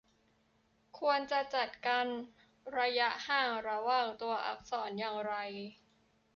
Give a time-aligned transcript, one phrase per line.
[0.99, 2.05] ควรจะจัดการ
[2.77, 5.33] ระยะห่างระหว่างตัวอักษรอย่างไร